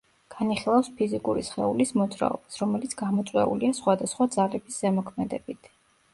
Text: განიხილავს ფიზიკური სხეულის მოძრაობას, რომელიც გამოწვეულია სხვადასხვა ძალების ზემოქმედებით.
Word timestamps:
განიხილავს 0.35 0.87
ფიზიკური 1.01 1.43
სხეულის 1.49 1.93
მოძრაობას, 2.01 2.57
რომელიც 2.63 2.97
გამოწვეულია 3.03 3.79
სხვადასხვა 3.83 4.31
ძალების 4.39 4.81
ზემოქმედებით. 4.83 5.73